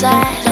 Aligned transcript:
inside 0.00 0.47